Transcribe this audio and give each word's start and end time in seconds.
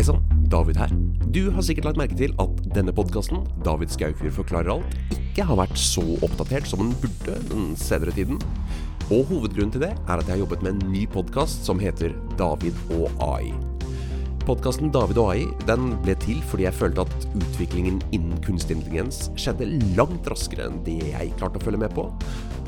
Hei 0.00 0.04
sann, 0.06 0.22
David 0.48 0.78
her. 0.80 0.92
Du 1.28 1.50
har 1.52 1.60
sikkert 1.60 1.84
lagt 1.84 1.98
merke 2.00 2.16
til 2.16 2.30
at 2.40 2.60
denne 2.72 2.92
podkasten, 2.96 3.42
David 3.66 3.90
Skaufjord 3.92 4.32
forklarer 4.32 4.70
alt, 4.72 4.94
ikke 5.12 5.44
har 5.44 5.58
vært 5.60 5.76
så 5.76 6.00
oppdatert 6.24 6.64
som 6.70 6.80
den 6.80 6.94
burde 7.02 7.34
den 7.50 7.66
senere 7.76 8.14
tiden. 8.16 8.40
Og 9.12 9.28
hovedgrunnen 9.28 9.74
til 9.74 9.84
det 9.84 9.90
er 9.92 10.14
at 10.14 10.24
jeg 10.24 10.38
har 10.38 10.40
jobbet 10.46 10.64
med 10.64 10.72
en 10.72 10.94
ny 10.94 11.02
podkast 11.04 11.68
som 11.68 11.84
heter 11.84 12.16
David 12.40 12.80
og 12.96 13.12
AI. 13.26 13.52
Podkasten 14.46 14.88
David 14.88 15.20
og 15.20 15.34
AI 15.34 15.44
den 15.68 15.92
ble 16.00 16.16
til 16.24 16.40
fordi 16.48 16.64
jeg 16.64 16.78
følte 16.80 17.04
at 17.04 17.28
utviklingen 17.34 18.00
innen 18.08 18.40
kunstig 18.46 18.78
intelligens 18.78 19.26
skjedde 19.36 19.68
langt 20.00 20.32
raskere 20.32 20.70
enn 20.70 20.80
det 20.88 20.96
jeg 21.10 21.36
klarte 21.36 21.60
å 21.60 21.66
følge 21.68 21.84
med 21.84 21.92
på. 21.92 22.08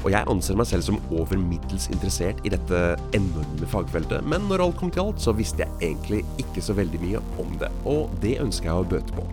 Og 0.02 0.10
jeg 0.10 0.26
anser 0.30 0.58
meg 0.58 0.66
selv 0.66 0.86
som 0.86 0.98
over 1.14 1.38
middels 1.38 1.88
interessert 1.94 2.40
i 2.46 2.50
dette 2.52 2.80
enorme 3.14 3.68
fagfeltet, 3.70 4.26
men 4.26 4.48
når 4.50 4.64
alt 4.66 4.80
kom 4.80 4.90
til 4.90 5.06
alt, 5.06 5.22
så 5.22 5.34
visste 5.36 5.62
jeg 5.62 5.92
egentlig 5.92 6.24
ikke 6.42 6.64
så 6.64 6.74
veldig 6.78 7.02
mye 7.04 7.22
om 7.42 7.54
det, 7.60 7.70
og 7.86 8.10
det 8.24 8.40
ønsker 8.42 8.72
jeg 8.72 8.82
å 8.82 8.88
bøte 8.96 9.14
på. 9.14 9.26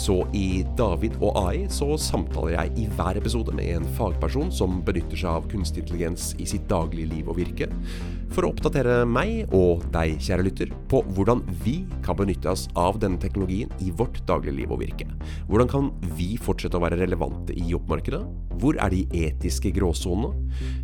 Så 0.00 0.14
i 0.32 0.62
David 0.78 1.18
og 1.20 1.36
AI 1.42 1.66
så 1.68 1.92
samtaler 2.00 2.54
jeg 2.54 2.70
i 2.80 2.86
hver 2.96 3.18
episode 3.20 3.52
med 3.52 3.68
en 3.74 3.88
fagperson 3.98 4.48
som 4.54 4.78
benytter 4.86 5.20
seg 5.20 5.28
av 5.42 5.48
kunstig 5.50 5.82
intelligens 5.82 6.30
i 6.40 6.46
sitt 6.48 6.64
daglige 6.70 7.10
liv 7.10 7.28
og 7.28 7.36
virke, 7.36 7.68
for 8.32 8.46
å 8.46 8.52
oppdatere 8.54 9.02
meg 9.04 9.52
og 9.56 9.84
deg, 9.92 10.16
kjære 10.22 10.46
lytter, 10.46 10.72
på 10.88 11.02
hvordan 11.12 11.42
vi 11.66 11.80
kan 12.06 12.16
benytte 12.16 12.48
oss 12.48 12.64
av 12.80 12.96
denne 13.02 13.20
teknologien 13.20 13.72
i 13.84 13.92
vårt 13.92 14.22
daglige 14.30 14.62
liv 14.62 14.72
og 14.72 14.80
virke. 14.86 15.08
Hvordan 15.50 15.68
kan 15.68 15.90
vi 16.16 16.32
fortsette 16.40 16.80
å 16.80 16.84
være 16.86 17.02
relevante 17.02 17.52
i 17.52 17.68
jobbmarkedet? 17.74 18.22
Hvor 18.60 18.80
er 18.80 18.94
de 18.94 19.04
etiske 19.26 19.74
gråsonene? 19.76 20.32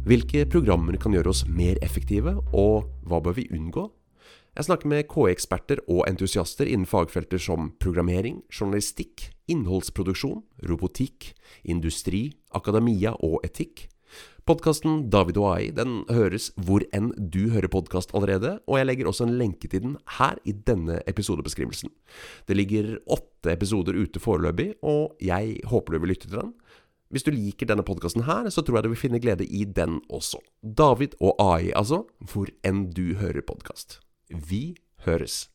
Hvilke 0.04 0.44
programmer 0.50 1.00
kan 1.00 1.16
gjøre 1.16 1.32
oss 1.32 1.46
mer 1.48 1.80
effektive, 1.86 2.36
og 2.52 2.90
hva 3.08 3.24
bør 3.24 3.40
vi 3.40 3.48
unngå? 3.56 3.88
Jeg 4.56 4.64
snakker 4.70 4.88
med 4.88 5.08
KI-eksperter 5.12 5.82
og 5.84 6.06
entusiaster 6.08 6.64
innen 6.64 6.88
fagfelter 6.88 7.40
som 7.42 7.74
programmering, 7.82 8.38
journalistikk, 8.48 9.26
innholdsproduksjon, 9.52 10.40
robotikk, 10.70 11.34
industri, 11.68 12.30
akademia 12.56 13.12
og 13.20 13.42
etikk. 13.44 13.84
Podkasten 14.46 15.08
David 15.10 15.40
og 15.42 15.48
AI 15.50 15.72
den 15.74 15.96
høres 16.06 16.52
hvor 16.54 16.84
enn 16.94 17.10
du 17.18 17.50
hører 17.50 17.68
podkast 17.68 18.14
allerede, 18.14 18.54
og 18.70 18.78
jeg 18.78 18.86
legger 18.86 19.10
også 19.10 19.26
en 19.26 19.34
lenke 19.40 19.68
til 19.68 19.82
den 19.82 19.96
her 20.20 20.38
i 20.46 20.54
denne 20.54 21.00
episodebeskrivelsen. 21.10 21.90
Det 22.46 22.56
ligger 22.56 22.94
åtte 23.10 23.52
episoder 23.52 23.98
ute 23.98 24.22
foreløpig, 24.22 24.70
og 24.86 25.18
jeg 25.20 25.58
håper 25.66 25.96
du 25.96 26.00
vil 26.04 26.14
lytte 26.14 26.30
til 26.30 26.38
den. 26.38 26.54
Hvis 27.10 27.26
du 27.26 27.32
liker 27.34 27.68
denne 27.68 27.84
podkasten 27.86 28.24
her, 28.26 28.48
så 28.48 28.62
tror 28.62 28.78
jeg 28.80 28.86
du 28.86 28.92
vil 28.94 29.02
finne 29.04 29.20
glede 29.22 29.44
i 29.44 29.66
den 29.66 30.00
også. 30.08 30.40
David 30.62 31.18
og 31.20 31.36
AI, 31.42 31.74
altså, 31.74 32.04
hvor 32.32 32.48
enn 32.66 32.86
du 32.94 33.18
hører 33.18 33.44
podkast. 33.46 34.00
Vi 34.30 34.76
høres. 35.06 35.50